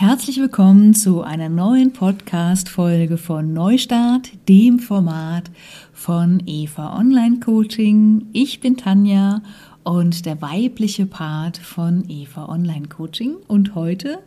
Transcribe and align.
Herzlich 0.00 0.38
willkommen 0.38 0.94
zu 0.94 1.22
einer 1.22 1.48
neuen 1.48 1.92
Podcast-Folge 1.92 3.18
von 3.18 3.52
Neustart, 3.52 4.30
dem 4.48 4.78
Format 4.78 5.50
von 5.92 6.40
Eva 6.46 6.96
Online 6.96 7.40
Coaching. 7.40 8.26
Ich 8.32 8.60
bin 8.60 8.76
Tanja 8.76 9.42
und 9.82 10.24
der 10.24 10.40
weibliche 10.40 11.04
Part 11.04 11.58
von 11.58 12.08
Eva 12.08 12.48
Online 12.48 12.86
Coaching. 12.86 13.38
Und 13.48 13.74
heute, 13.74 14.20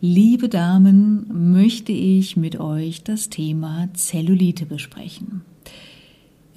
liebe 0.00 0.48
Damen, 0.48 1.52
möchte 1.52 1.92
ich 1.92 2.36
mit 2.36 2.58
euch 2.58 3.04
das 3.04 3.30
Thema 3.30 3.90
Zellulite 3.94 4.66
besprechen. 4.66 5.42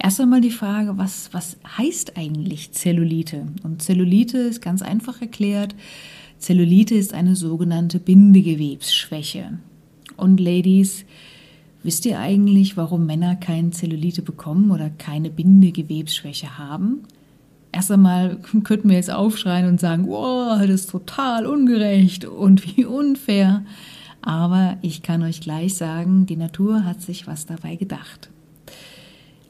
Erst 0.00 0.20
einmal 0.20 0.40
die 0.40 0.50
Frage, 0.50 0.98
was, 0.98 1.32
was 1.32 1.58
heißt 1.76 2.16
eigentlich 2.16 2.72
Zellulite? 2.72 3.46
Und 3.62 3.82
Zellulite 3.82 4.38
ist 4.38 4.60
ganz 4.60 4.82
einfach 4.82 5.20
erklärt, 5.20 5.76
Zellulite 6.38 6.94
ist 6.94 7.14
eine 7.14 7.36
sogenannte 7.36 7.98
Bindegewebsschwäche. 7.98 9.58
Und 10.16 10.40
Ladies, 10.40 11.04
wisst 11.82 12.06
ihr 12.06 12.18
eigentlich, 12.18 12.76
warum 12.76 13.06
Männer 13.06 13.36
keine 13.36 13.70
Zellulite 13.70 14.22
bekommen 14.22 14.70
oder 14.70 14.90
keine 14.90 15.30
Bindegewebsschwäche 15.30 16.58
haben? 16.58 17.02
Erst 17.72 17.90
einmal 17.90 18.38
könnten 18.64 18.88
wir 18.88 18.96
jetzt 18.96 19.10
aufschreien 19.10 19.68
und 19.68 19.80
sagen, 19.80 20.06
oh, 20.08 20.56
das 20.58 20.68
ist 20.68 20.90
total 20.90 21.46
ungerecht 21.46 22.24
und 22.24 22.76
wie 22.76 22.84
unfair. 22.84 23.64
Aber 24.22 24.76
ich 24.82 25.02
kann 25.02 25.22
euch 25.22 25.40
gleich 25.40 25.74
sagen, 25.74 26.26
die 26.26 26.36
Natur 26.36 26.84
hat 26.84 27.00
sich 27.02 27.26
was 27.26 27.46
dabei 27.46 27.76
gedacht. 27.76 28.30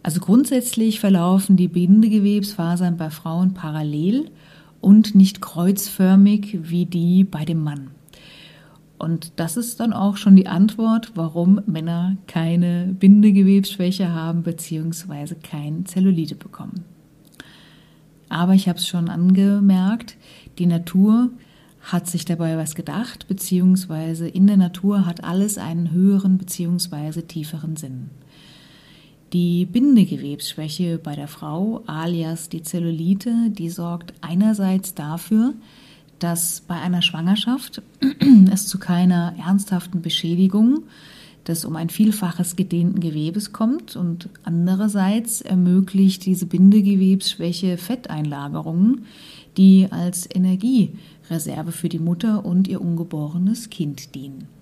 Also 0.03 0.21
grundsätzlich 0.21 1.01
verlaufen 1.01 1.57
die 1.57 1.69
Bindegewebsfasern 1.69 2.97
bei 2.97 3.11
Frauen 3.11 3.55
parallel 3.55 4.31
und 4.81 5.15
nicht 5.15 5.41
kreuzförmig 5.41 6.59
wie 6.63 6.87
die 6.87 7.25
bei 7.25 7.45
dem 7.45 7.63
Mann. 7.63 7.91
Und 8.99 9.33
das 9.37 9.57
ist 9.57 9.79
dann 9.79 9.93
auch 9.93 10.17
schon 10.17 10.35
die 10.35 10.49
Antwort, 10.49 11.13
warum 11.15 11.61
Männer 11.67 12.17
keine 12.27 12.97
Bindegewebsschwäche 12.99 14.13
haben 14.13 14.43
bzw. 14.43 15.37
kein 15.37 15.87
Zellulite 15.87 16.35
bekommen. 16.35 16.85
Aber 18.29 18.55
ich 18.55 18.69
habe 18.69 18.79
es 18.79 18.87
schon 18.87 19.09
angemerkt, 19.09 20.17
die 20.59 20.67
Natur 20.67 21.31
hat 21.81 22.07
sich 22.09 22.25
dabei 22.25 22.57
was 22.57 22.75
gedacht, 22.75 23.29
beziehungsweise 23.29 24.29
in 24.29 24.47
der 24.47 24.57
Natur 24.57 25.07
hat 25.07 25.25
alles 25.25 25.59
einen 25.59 25.93
höheren 25.93 26.37
beziehungsweise 26.37 27.27
tieferen 27.27 27.77
Sinn. 27.77 28.11
Die 29.35 29.67
Bindegewebsschwäche 29.67 30.99
bei 30.99 31.15
der 31.15 31.29
Frau, 31.29 31.83
alias 31.87 32.49
die 32.49 32.63
Zellulite, 32.63 33.51
die 33.51 33.69
sorgt 33.69 34.15
einerseits 34.23 34.95
dafür, 34.95 35.53
dass 36.19 36.63
bei 36.63 36.77
einer 36.77 37.03
Schwangerschaft 37.03 37.83
es 38.51 38.67
zu 38.67 38.79
keiner 38.79 39.35
ernsthaften 39.39 40.01
Beschädigung 40.01 40.85
des 41.47 41.67
um 41.67 41.77
ein 41.77 41.91
Vielfaches 41.91 42.57
gedehnten 42.57 43.01
Gewebes 43.01 43.53
kommt 43.53 43.97
und 43.97 44.31
andererseits 44.45 45.43
ermöglicht 45.43 46.25
diese 46.25 46.47
Bindegewebsschwäche 46.47 47.77
Fetteinlagerungen, 47.77 49.07
die 49.59 49.89
als 49.91 50.29
Energiereserve 50.33 51.73
für 51.73 51.89
die 51.91 51.99
Mutter 51.99 52.47
und 52.47 52.67
ihr 52.67 52.81
ungeborenes 52.81 53.69
Kind 53.69 54.15
dienen. 54.15 54.58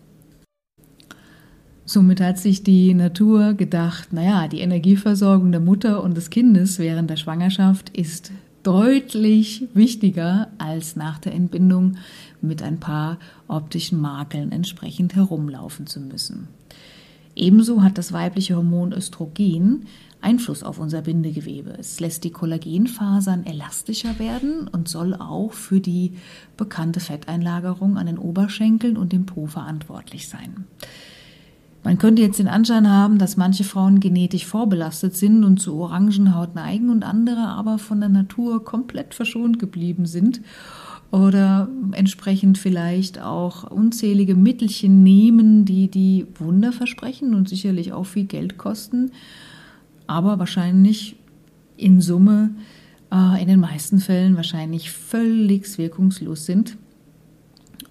Somit 1.89 2.20
hat 2.20 2.37
sich 2.37 2.65
die 2.65 2.94
Natur 2.94 3.55
gedacht, 3.55 4.12
naja, 4.12 4.49
die 4.49 4.59
Energieversorgung 4.59 5.53
der 5.53 5.61
Mutter 5.61 6.03
und 6.03 6.16
des 6.16 6.31
Kindes 6.31 6.81
während 6.81 7.09
der 7.09 7.16
Schwangerschaft 7.16 7.91
ist 7.91 8.33
deutlich 8.65 9.69
wichtiger 9.72 10.49
als 10.59 10.97
nach 10.97 11.21
der 11.21 11.33
Entbindung 11.33 11.99
mit 12.41 12.61
ein 12.61 12.81
paar 12.81 13.19
optischen 13.47 14.00
Makeln 14.00 14.50
entsprechend 14.50 15.15
herumlaufen 15.15 15.87
zu 15.87 16.00
müssen. 16.00 16.49
Ebenso 17.37 17.84
hat 17.84 17.99
das 17.99 18.12
weibliche 18.12 18.56
Hormon 18.56 18.93
Östrogen 18.93 19.87
Einfluss 20.21 20.65
auf 20.65 20.81
unser 20.81 21.03
Bindegewebe. 21.03 21.77
Es 21.78 22.00
lässt 22.00 22.25
die 22.25 22.31
Kollagenfasern 22.31 23.47
elastischer 23.47 24.19
werden 24.19 24.66
und 24.66 24.88
soll 24.88 25.15
auch 25.15 25.53
für 25.53 25.78
die 25.78 26.15
bekannte 26.56 26.99
Fetteinlagerung 26.99 27.97
an 27.97 28.06
den 28.06 28.19
Oberschenkeln 28.19 28.97
und 28.97 29.12
dem 29.12 29.25
Po 29.25 29.47
verantwortlich 29.47 30.28
sein. 30.28 30.65
Man 31.87 31.99
könnte 31.99 32.21
jetzt 32.21 32.41
den 32.41 32.49
Anschein 32.49 32.91
haben, 32.91 33.17
dass 33.17 33.37
manche 33.37 33.63
Frauen 33.63 34.01
genetisch 34.01 34.45
vorbelastet 34.45 35.17
sind 35.17 35.45
und 35.45 35.59
zu 35.59 35.77
Orangenhaut 35.77 36.57
neigen 36.57 36.91
und 36.91 37.05
andere 37.05 37.47
aber 37.47 37.79
von 37.79 38.01
der 38.01 38.09
Natur 38.09 38.65
komplett 38.65 39.15
verschont 39.15 39.61
geblieben 39.61 40.05
sind 40.05 40.41
oder 41.13 41.69
entsprechend 41.93 42.59
vielleicht 42.59 43.23
auch 43.23 43.71
unzählige 43.71 44.35
Mittelchen 44.35 45.05
nehmen, 45.05 45.65
die 45.65 45.89
die 45.89 46.27
Wunder 46.41 46.73
versprechen 46.73 47.35
und 47.35 47.49
sicherlich 47.49 47.93
auch 47.93 48.07
viel 48.07 48.25
Geld 48.25 48.59
kosten, 48.59 49.13
aber 50.09 50.41
wahrscheinlich 50.41 51.15
in 51.77 52.01
Summe 52.01 52.51
äh, 53.13 53.41
in 53.41 53.47
den 53.47 53.61
meisten 53.61 54.01
Fällen 54.01 54.35
wahrscheinlich 54.35 54.91
völlig 54.91 55.79
wirkungslos 55.79 56.47
sind 56.47 56.79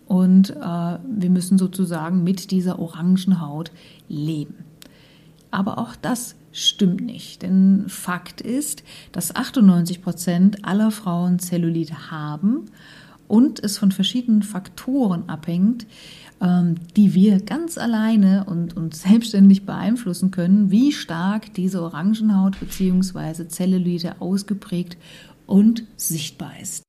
und 0.05 0.51
äh, 0.51 0.55
wir 0.55 1.29
müssen 1.29 1.57
sozusagen 1.57 2.23
mit 2.23 2.51
dieser 2.51 2.79
Orangenhaut 2.79 3.71
leben. 4.07 4.65
Aber 5.51 5.77
auch 5.77 5.95
das 5.95 6.35
stimmt 6.51 7.01
nicht, 7.01 7.41
denn 7.41 7.85
Fakt 7.87 8.41
ist, 8.41 8.83
dass 9.11 9.35
98 9.35 10.01
Prozent 10.01 10.65
aller 10.65 10.91
Frauen 10.91 11.39
Zellulite 11.39 12.11
haben 12.11 12.65
und 13.27 13.63
es 13.63 13.77
von 13.77 13.91
verschiedenen 13.91 14.43
Faktoren 14.43 15.27
abhängt, 15.27 15.87
ähm, 16.41 16.75
die 16.95 17.13
wir 17.13 17.39
ganz 17.39 17.77
alleine 17.77 18.45
und, 18.45 18.75
und 18.75 18.95
selbstständig 18.95 19.65
beeinflussen 19.65 20.31
können, 20.31 20.71
wie 20.71 20.91
stark 20.91 21.53
diese 21.53 21.81
Orangenhaut 21.81 22.59
bzw. 22.59 23.47
Zellulite 23.47 24.21
ausgeprägt 24.21 24.97
und 25.47 25.83
sichtbar 25.95 26.53
ist. 26.61 26.83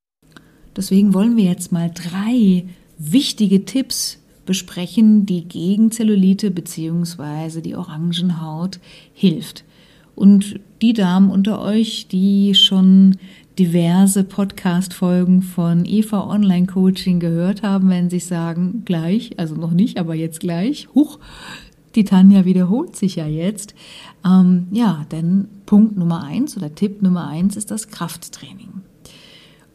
Deswegen 0.77 1.15
wollen 1.15 1.37
wir 1.37 1.45
jetzt 1.45 1.73
mal 1.73 1.91
drei 1.93 2.67
wichtige 2.99 3.65
Tipps 3.65 4.19
besprechen, 4.45 5.27
die 5.27 5.45
gegen 5.45 5.91
Zellulite 5.91 6.51
bzw. 6.51 7.61
die 7.61 7.75
Orangenhaut 7.75 8.79
hilft. 9.13 9.65
Und 10.15 10.61
die 10.81 10.93
Damen 10.93 11.31
unter 11.31 11.61
euch, 11.61 12.09
die 12.09 12.55
schon 12.55 13.17
diverse 13.59 14.25
Podcast-Folgen 14.25 15.43
von 15.43 15.85
Eva 15.85 16.27
Online 16.29 16.67
Coaching 16.67 17.21
gehört 17.21 17.63
haben, 17.63 17.91
werden 17.91 18.11
sich 18.11 18.27
sagen, 18.27 18.83
gleich, 18.85 19.39
also 19.39 19.55
noch 19.55 19.73
nicht, 19.73 19.99
aber 19.99 20.15
jetzt 20.15 20.41
gleich, 20.41 20.89
huch, 20.95 21.19
die 21.95 22.05
Tanja 22.05 22.45
wiederholt 22.45 22.95
sich 22.95 23.17
ja 23.17 23.27
jetzt. 23.27 23.75
Ähm, 24.25 24.69
ja, 24.71 25.07
denn 25.11 25.49
Punkt 25.65 25.97
Nummer 25.97 26.23
eins 26.23 26.57
oder 26.57 26.75
Tipp 26.75 27.03
Nummer 27.03 27.29
eins 27.29 27.57
ist 27.57 27.71
das 27.71 27.89
Krafttraining. 27.89 28.76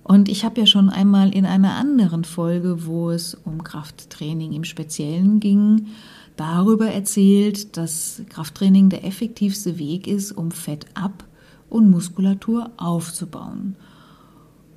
Und 0.03 0.29
ich 0.29 0.43
habe 0.43 0.59
ja 0.59 0.65
schon 0.65 0.89
einmal 0.89 1.33
in 1.33 1.45
einer 1.45 1.75
anderen 1.75 2.23
Folge, 2.23 2.85
wo 2.85 3.11
es 3.11 3.35
um 3.35 3.63
Krafttraining 3.63 4.53
im 4.53 4.63
Speziellen 4.63 5.39
ging, 5.39 5.87
darüber 6.35 6.87
erzählt, 6.87 7.77
dass 7.77 8.21
Krafttraining 8.29 8.89
der 8.89 9.05
effektivste 9.05 9.77
Weg 9.77 10.07
ist, 10.07 10.31
um 10.31 10.51
Fett 10.51 10.85
ab 10.95 11.23
und 11.69 11.89
Muskulatur 11.89 12.71
aufzubauen. 12.77 13.75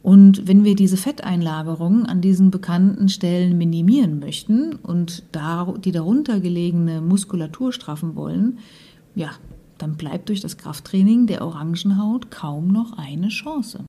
Und 0.03 0.47
wenn 0.47 0.65
wir 0.65 0.77
diese 0.77 0.99
Fetteinlagerung 0.99 2.05
an 2.05 2.21
diesen 2.21 2.51
bekannten 2.51 3.09
Stellen 3.09 3.57
minimieren 3.57 4.19
möchten 4.19 4.75
und 4.75 5.23
die 5.83 5.93
darunter 5.93 6.41
gelegene 6.41 7.01
Muskulatur 7.01 7.73
straffen 7.73 8.15
wollen, 8.15 8.59
ja, 9.15 9.31
dann 9.79 9.97
bleibt 9.97 10.29
durch 10.29 10.43
das 10.43 10.59
Krafttraining 10.59 11.27
der 11.27 11.43
Orangenhaut 11.43 12.31
kaum 12.31 12.69
noch 12.69 12.99
eine 12.99 13.29
Chance. 13.29 13.87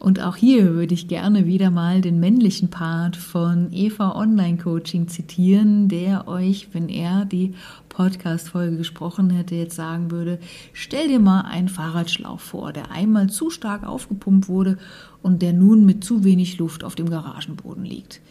Und 0.00 0.18
auch 0.18 0.34
hier 0.34 0.74
würde 0.74 0.94
ich 0.94 1.08
gerne 1.08 1.44
wieder 1.46 1.70
mal 1.70 2.00
den 2.00 2.20
männlichen 2.20 2.70
Part 2.70 3.16
von 3.16 3.68
Eva 3.70 4.16
Online 4.16 4.56
Coaching 4.56 5.08
zitieren, 5.08 5.88
der 5.88 6.26
euch, 6.26 6.68
wenn 6.72 6.88
er 6.88 7.26
die 7.26 7.52
Podcast-Folge 7.90 8.78
gesprochen 8.78 9.28
hätte, 9.28 9.56
jetzt 9.56 9.76
sagen 9.76 10.10
würde, 10.10 10.38
stell 10.72 11.08
dir 11.08 11.20
mal 11.20 11.42
einen 11.42 11.68
Fahrradschlauch 11.68 12.40
vor, 12.40 12.72
der 12.72 12.90
einmal 12.90 13.28
zu 13.28 13.50
stark 13.50 13.86
aufgepumpt 13.86 14.48
wurde 14.48 14.78
und 15.20 15.42
der 15.42 15.52
nun 15.52 15.84
mit 15.84 16.02
zu 16.02 16.24
wenig 16.24 16.56
Luft 16.56 16.82
auf 16.82 16.94
dem 16.94 17.10
Garagenboden 17.10 17.84
liegt. 17.84 18.22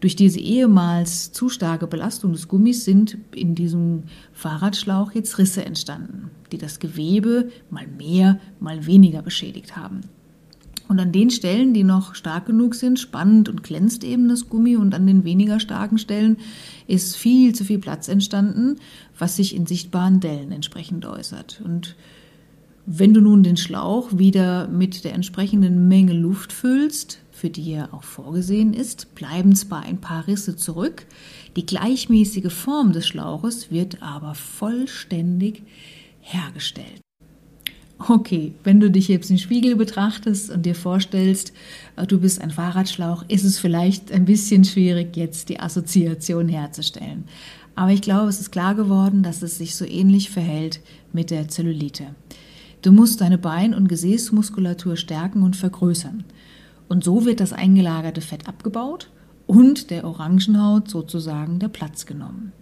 Durch 0.00 0.16
diese 0.16 0.40
ehemals 0.40 1.32
zu 1.32 1.48
starke 1.48 1.86
Belastung 1.86 2.32
des 2.32 2.46
Gummis 2.46 2.84
sind 2.84 3.16
in 3.34 3.54
diesem 3.54 4.02
Fahrradschlauch 4.34 5.12
jetzt 5.12 5.38
Risse 5.38 5.64
entstanden, 5.64 6.30
die 6.52 6.58
das 6.58 6.78
Gewebe 6.78 7.48
mal 7.70 7.86
mehr, 7.86 8.38
mal 8.60 8.84
weniger 8.84 9.22
beschädigt 9.22 9.78
haben. 9.78 10.02
Und 10.88 11.00
an 11.00 11.10
den 11.10 11.30
Stellen, 11.30 11.74
die 11.74 11.82
noch 11.82 12.14
stark 12.14 12.46
genug 12.46 12.74
sind, 12.74 13.00
spannend 13.00 13.48
und 13.48 13.62
glänzt 13.62 14.04
eben 14.04 14.28
das 14.28 14.48
Gummi 14.48 14.76
und 14.76 14.94
an 14.94 15.06
den 15.06 15.24
weniger 15.24 15.58
starken 15.58 15.98
Stellen 15.98 16.36
ist 16.86 17.16
viel 17.16 17.54
zu 17.54 17.64
viel 17.64 17.78
Platz 17.78 18.08
entstanden, 18.08 18.76
was 19.18 19.36
sich 19.36 19.56
in 19.56 19.66
sichtbaren 19.66 20.20
Dellen 20.20 20.52
entsprechend 20.52 21.04
äußert. 21.04 21.60
Und 21.64 21.96
wenn 22.86 23.12
du 23.12 23.20
nun 23.20 23.42
den 23.42 23.56
Schlauch 23.56 24.16
wieder 24.16 24.68
mit 24.68 25.02
der 25.02 25.14
entsprechenden 25.14 25.88
Menge 25.88 26.12
Luft 26.12 26.52
füllst, 26.52 27.20
für 27.32 27.50
die 27.50 27.72
er 27.72 27.92
auch 27.92 28.04
vorgesehen 28.04 28.72
ist, 28.72 29.14
bleiben 29.16 29.56
zwar 29.56 29.82
ein 29.82 30.00
paar 30.00 30.28
Risse 30.28 30.54
zurück, 30.54 31.04
die 31.56 31.66
gleichmäßige 31.66 32.52
Form 32.52 32.92
des 32.92 33.06
Schlauches 33.08 33.72
wird 33.72 34.02
aber 34.02 34.34
vollständig 34.34 35.64
hergestellt. 36.20 37.05
Okay, 37.98 38.52
wenn 38.62 38.78
du 38.78 38.90
dich 38.90 39.08
jetzt 39.08 39.30
im 39.30 39.38
Spiegel 39.38 39.74
betrachtest 39.74 40.50
und 40.50 40.66
dir 40.66 40.74
vorstellst, 40.74 41.54
äh, 41.96 42.06
du 42.06 42.20
bist 42.20 42.42
ein 42.42 42.50
Fahrradschlauch, 42.50 43.24
ist 43.28 43.44
es 43.44 43.58
vielleicht 43.58 44.12
ein 44.12 44.26
bisschen 44.26 44.64
schwierig, 44.64 45.16
jetzt 45.16 45.48
die 45.48 45.60
Assoziation 45.60 46.48
herzustellen. 46.48 47.24
Aber 47.74 47.92
ich 47.92 48.02
glaube, 48.02 48.28
es 48.28 48.40
ist 48.40 48.52
klar 48.52 48.74
geworden, 48.74 49.22
dass 49.22 49.42
es 49.42 49.58
sich 49.58 49.74
so 49.74 49.84
ähnlich 49.84 50.30
verhält 50.30 50.80
mit 51.12 51.30
der 51.30 51.48
Zellulite. 51.48 52.14
Du 52.82 52.92
musst 52.92 53.20
deine 53.20 53.38
Bein- 53.38 53.74
und 53.74 53.88
Gesäßmuskulatur 53.88 54.96
stärken 54.96 55.42
und 55.42 55.56
vergrößern. 55.56 56.24
Und 56.88 57.02
so 57.02 57.24
wird 57.24 57.40
das 57.40 57.52
eingelagerte 57.52 58.20
Fett 58.20 58.46
abgebaut 58.46 59.10
und 59.46 59.90
der 59.90 60.04
Orangenhaut 60.04 60.88
sozusagen 60.88 61.58
der 61.58 61.68
Platz 61.68 62.06
genommen. 62.06 62.52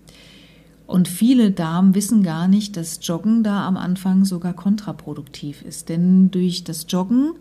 Und 0.87 1.09
viele 1.09 1.51
Damen 1.51 1.95
wissen 1.95 2.23
gar 2.23 2.47
nicht, 2.47 2.77
dass 2.77 2.99
Joggen 3.03 3.43
da 3.43 3.67
am 3.67 3.77
Anfang 3.77 4.25
sogar 4.25 4.53
kontraproduktiv 4.53 5.63
ist. 5.63 5.89
Denn 5.89 6.31
durch 6.31 6.65
das 6.65 6.87
Joggen 6.89 7.33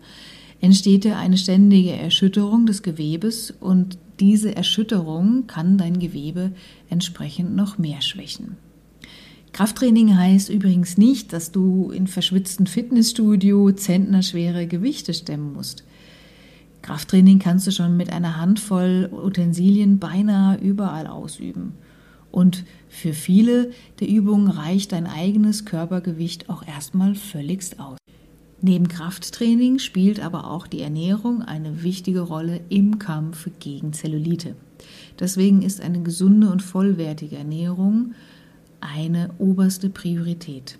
entsteht 0.60 1.04
ja 1.04 1.18
eine 1.18 1.36
ständige 1.36 1.92
Erschütterung 1.92 2.64
des 2.64 2.82
Gewebes 2.82 3.52
und 3.60 3.98
diese 4.20 4.56
Erschütterung 4.56 5.46
kann 5.46 5.76
dein 5.76 5.98
Gewebe 5.98 6.52
entsprechend 6.88 7.54
noch 7.54 7.78
mehr 7.78 8.00
schwächen. 8.00 8.56
Krafttraining 9.52 10.16
heißt 10.16 10.48
übrigens 10.48 10.96
nicht, 10.96 11.32
dass 11.32 11.52
du 11.52 11.90
in 11.90 12.06
verschwitzten 12.06 12.66
Fitnessstudio 12.66 13.70
zentnerschwere 13.72 14.66
Gewichte 14.66 15.14
stemmen 15.14 15.52
musst. 15.52 15.84
Krafttraining 16.82 17.38
kannst 17.38 17.66
du 17.66 17.70
schon 17.70 17.96
mit 17.96 18.12
einer 18.12 18.36
Handvoll 18.36 19.10
Utensilien 19.12 19.98
beinahe 19.98 20.58
überall 20.58 21.06
ausüben. 21.06 21.74
Und 22.34 22.64
für 22.88 23.12
viele 23.12 23.70
der 24.00 24.08
Übungen 24.08 24.48
reicht 24.48 24.90
dein 24.90 25.06
eigenes 25.06 25.66
Körpergewicht 25.66 26.50
auch 26.50 26.66
erstmal 26.66 27.14
völligst 27.14 27.78
aus. 27.78 27.96
Neben 28.60 28.88
Krafttraining 28.88 29.78
spielt 29.78 30.18
aber 30.18 30.50
auch 30.50 30.66
die 30.66 30.80
Ernährung 30.80 31.42
eine 31.42 31.84
wichtige 31.84 32.22
Rolle 32.22 32.60
im 32.70 32.98
Kampf 32.98 33.48
gegen 33.60 33.92
Zellulite. 33.92 34.56
Deswegen 35.20 35.62
ist 35.62 35.80
eine 35.80 36.02
gesunde 36.02 36.50
und 36.50 36.60
vollwertige 36.60 37.36
Ernährung 37.36 38.14
eine 38.80 39.30
oberste 39.38 39.88
Priorität. 39.88 40.76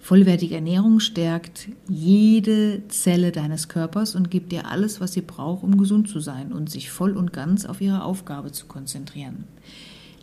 Vollwertige 0.00 0.56
Ernährung 0.56 1.00
stärkt 1.00 1.70
jede 1.88 2.82
Zelle 2.88 3.32
deines 3.32 3.68
Körpers 3.68 4.14
und 4.14 4.30
gibt 4.30 4.52
dir 4.52 4.66
alles, 4.66 5.00
was 5.00 5.14
sie 5.14 5.22
braucht, 5.22 5.62
um 5.64 5.78
gesund 5.78 6.10
zu 6.10 6.20
sein 6.20 6.52
und 6.52 6.68
sich 6.68 6.90
voll 6.90 7.16
und 7.16 7.32
ganz 7.32 7.64
auf 7.64 7.80
ihre 7.80 8.04
Aufgabe 8.04 8.52
zu 8.52 8.66
konzentrieren. 8.66 9.44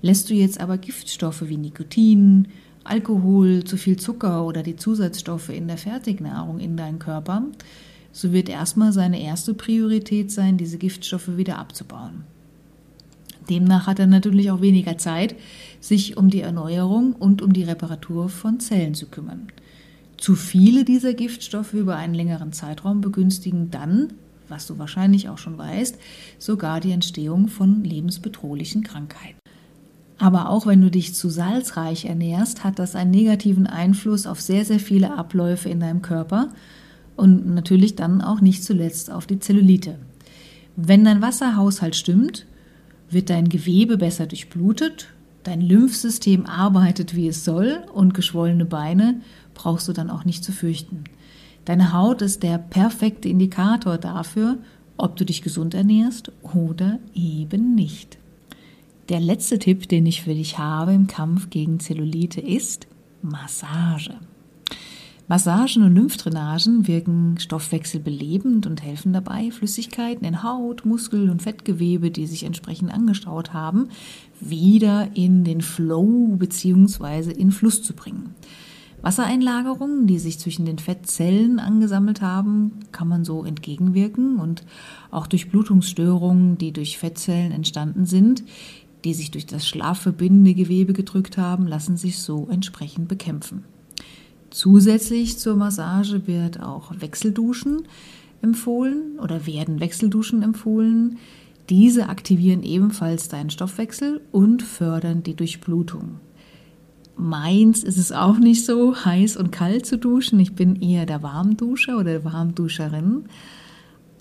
Lässt 0.06 0.30
du 0.30 0.36
jetzt 0.36 0.60
aber 0.60 0.78
Giftstoffe 0.78 1.48
wie 1.48 1.58
Nikotin, 1.58 2.50
Alkohol, 2.84 3.64
zu 3.64 3.76
viel 3.76 3.98
Zucker 3.98 4.46
oder 4.46 4.62
die 4.62 4.76
Zusatzstoffe 4.76 5.50
in 5.50 5.68
der 5.68 5.80
Fertignahrung 5.80 6.60
in 6.60 6.78
deinen 6.78 7.00
Körper, 7.00 7.42
so 8.12 8.32
wird 8.32 8.48
erstmal 8.48 8.94
seine 8.94 9.20
erste 9.20 9.56
Priorität 9.56 10.32
sein, 10.32 10.58
diese 10.58 10.78
Giftstoffe 10.78 11.38
wieder 11.38 11.58
abzubauen. 11.58 12.24
Demnach 13.50 13.88
hat 13.88 13.98
er 13.98 14.06
natürlich 14.06 14.52
auch 14.52 14.62
weniger 14.62 15.00
Zeit, 15.00 15.36
sich 15.80 16.18
um 16.18 16.30
die 16.30 16.42
Erneuerung 16.42 17.14
und 17.14 17.42
um 17.42 17.52
die 17.52 17.64
Reparatur 17.64 18.30
von 18.30 18.60
Zellen 18.60 18.94
zu 18.94 19.08
kümmern. 19.08 19.48
Zu 20.18 20.36
viele 20.36 20.86
dieser 20.86 21.16
Giftstoffe 21.16 21.74
über 21.74 21.96
einen 21.96 22.14
längeren 22.14 22.54
Zeitraum 22.54 23.02
begünstigen 23.02 23.72
dann, 23.72 24.14
was 24.50 24.68
du 24.68 24.78
wahrscheinlich 24.78 25.30
auch 25.30 25.40
schon 25.40 25.58
weißt, 25.58 25.98
sogar 26.38 26.80
die 26.80 26.92
Entstehung 26.92 27.48
von 27.48 27.84
lebensbedrohlichen 27.84 28.84
Krankheiten. 28.84 29.40
Aber 30.18 30.50
auch 30.50 30.66
wenn 30.66 30.82
du 30.82 30.90
dich 30.90 31.14
zu 31.14 31.30
salzreich 31.30 32.06
ernährst, 32.06 32.64
hat 32.64 32.80
das 32.80 32.96
einen 32.96 33.12
negativen 33.12 33.68
Einfluss 33.68 34.28
auf 34.28 34.40
sehr, 34.40 34.64
sehr 34.64 34.80
viele 34.80 35.18
Abläufe 35.18 35.70
in 35.70 35.82
deinem 35.82 36.02
Körper 36.02 36.50
und 37.16 37.54
natürlich 37.54 37.96
dann 37.96 38.22
auch 38.22 38.42
nicht 38.42 38.64
zuletzt 38.64 39.12
auf 39.12 39.26
die 39.26 39.40
Zellulite. 39.40 39.98
Wenn 40.76 41.06
dein 41.06 41.22
Wasserhaushalt 41.22 41.96
stimmt, 41.96 42.46
wird 43.10 43.30
dein 43.30 43.50
Gewebe 43.50 43.98
besser 43.98 44.26
durchblutet, 44.26 45.08
dein 45.44 45.62
Lymphsystem 45.62 46.46
arbeitet 46.46 47.16
wie 47.16 47.28
es 47.28 47.46
soll 47.46 47.84
und 47.94 48.14
geschwollene 48.14 48.66
Beine 48.66 49.22
brauchst 49.54 49.88
du 49.88 49.94
dann 49.94 50.10
auch 50.10 50.26
nicht 50.26 50.44
zu 50.44 50.52
fürchten. 50.52 51.04
Deine 51.66 51.94
Haut 51.94 52.22
ist 52.22 52.44
der 52.44 52.58
perfekte 52.58 53.28
Indikator 53.30 53.98
dafür, 53.98 54.58
ob 54.98 55.16
du 55.18 55.26
dich 55.26 55.42
gesund 55.42 55.74
ernährst 55.74 56.32
oder 56.42 57.00
eben 57.14 57.76
nicht. 57.76 58.18
Der 59.10 59.20
letzte 59.20 59.60
Tipp, 59.60 59.88
den 59.88 60.08
ich 60.08 60.24
für 60.24 60.34
dich 60.34 60.58
habe 60.58 60.92
im 60.92 61.06
Kampf 61.06 61.52
gegen 61.52 61.80
Zellulite, 61.80 62.42
ist 62.42 62.88
Massage. 63.22 64.16
Massagen 65.28 65.84
und 65.84 65.94
Lymphdrainagen 65.94 66.88
wirken 66.88 67.38
stoffwechselbelebend 67.38 68.66
und 68.66 68.82
helfen 68.82 69.14
dabei, 69.14 69.52
Flüssigkeiten 69.52 70.26
in 70.26 70.42
Haut, 70.42 70.86
Muskel 70.86 71.30
und 71.30 71.44
Fettgewebe, 71.44 72.10
die 72.10 72.26
sich 72.26 72.46
entsprechend 72.46 72.92
angestaut 72.92 73.54
haben, 73.54 73.90
wieder 74.40 75.10
in 75.14 75.44
den 75.44 75.62
Flow 75.62 76.36
bzw. 76.38 77.32
in 77.32 77.52
Fluss 77.52 77.84
zu 77.84 77.94
bringen. 77.94 78.34
Wassereinlagerungen, 79.04 80.08
die 80.08 80.18
sich 80.18 80.40
zwischen 80.40 80.66
den 80.66 80.80
Fettzellen 80.80 81.60
angesammelt 81.60 82.22
haben, 82.22 82.80
kann 82.92 83.08
man 83.08 83.24
so 83.24 83.44
entgegenwirken 83.44 84.40
und 84.40 84.64
auch 85.12 85.28
durch 85.28 85.52
Blutungsstörungen, 85.52 86.58
die 86.58 86.72
durch 86.72 86.98
Fettzellen 86.98 87.52
entstanden 87.52 88.08
sind, 88.08 88.44
die 89.06 89.14
sich 89.14 89.32
durch 89.32 89.46
das 89.46 89.68
schlafverbindende 89.68 90.56
Gewebe 90.56 90.94
gedrückt 90.94 91.38
haben, 91.38 91.68
lassen 91.68 91.96
sich 91.96 92.20
so 92.20 92.48
entsprechend 92.52 93.08
bekämpfen. 93.08 93.64
Zusätzlich 94.50 95.38
zur 95.38 95.56
Massage 95.56 96.28
wird 96.28 96.62
auch 96.62 96.92
Wechselduschen 97.00 97.84
empfohlen 98.42 99.20
oder 99.20 99.46
werden 99.46 99.80
Wechselduschen 99.80 100.42
empfohlen. 100.42 101.18
Diese 101.70 102.10
aktivieren 102.10 102.64
ebenfalls 102.64 103.28
deinen 103.28 103.50
Stoffwechsel 103.50 104.22
und 104.32 104.64
fördern 104.64 105.24
die 105.24 105.36
Durchblutung. 105.36 106.20
Meins 107.18 107.84
ist 107.84 107.98
es 107.98 108.12
auch 108.12 108.38
nicht 108.38 108.66
so, 108.66 108.96
heiß 109.06 109.38
und 109.38 109.52
kalt 109.52 109.86
zu 109.86 109.98
duschen. 109.98 110.40
Ich 110.40 110.54
bin 110.54 110.76
eher 110.82 111.06
der 111.06 111.24
Warmduscher 111.24 111.98
oder 111.98 112.24
Warmduscherin. 112.24 113.26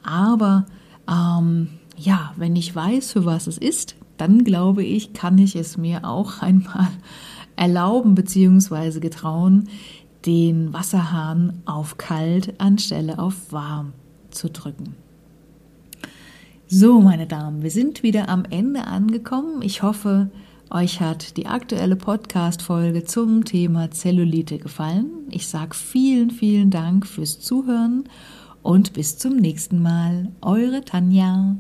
Aber 0.03 0.67
ähm, 1.09 1.69
ja, 1.97 2.33
wenn 2.37 2.55
ich 2.55 2.75
weiß, 2.75 3.13
für 3.13 3.25
was 3.25 3.47
es 3.47 3.59
ist, 3.59 3.97
dann 4.17 4.45
glaube 4.45 4.85
ich, 4.85 5.13
kann 5.13 5.39
ich 5.39 5.57
es 5.57 5.77
mir 5.77 6.05
auch 6.05 6.39
einmal 6.43 6.89
erlauben 7.57 8.15
bzw. 8.15 9.01
getrauen, 9.01 9.69
den 10.27 10.73
Wasserhahn 10.73 11.63
auf 11.67 11.99
kalt 11.99 12.59
anstelle 12.61 13.19
auf 13.19 13.53
warm 13.53 13.93
zu 14.31 14.49
drücken. 14.49 14.97
So, 16.67 17.01
meine 17.01 17.27
Damen, 17.27 17.63
wir 17.63 17.71
sind 17.71 18.03
wieder 18.03 18.29
am 18.29 18.45
Ende 18.49 18.87
angekommen. 18.87 19.61
Ich 19.63 19.83
hoffe, 19.83 20.31
euch 20.71 21.01
hat 21.01 21.37
die 21.37 21.47
aktuelle 21.47 21.95
Podcast-Folge 21.95 23.05
zum 23.05 23.45
Thema 23.45 23.91
Zellulite 23.91 24.59
gefallen. 24.59 25.11
Ich 25.31 25.47
sage 25.47 25.75
vielen, 25.75 26.31
vielen 26.31 26.71
Dank 26.71 27.07
fürs 27.07 27.39
Zuhören 27.39 28.05
und 28.63 28.95
bis 28.95 29.19
zum 29.19 29.37
nächsten 29.37 29.83
Mal. 29.83 30.33
Eure 30.41 30.85
Tanja. 30.85 31.57